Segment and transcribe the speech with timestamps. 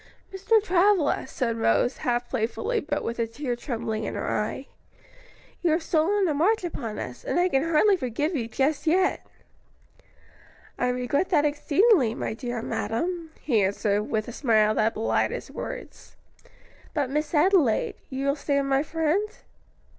[0.33, 0.59] "Mr.
[0.63, 4.65] Travilla," said Rose, half playfully but with a tear trembling in her eye,
[5.61, 9.23] "you have stolen a march upon us, and I can hardly forgive you just yet."
[10.79, 15.51] "I regret that exceedingly, my dear madam," he answered, with a smile that belied his
[15.51, 16.15] words.
[16.95, 19.29] "But Miss Adelaide, you will still stand my friend?"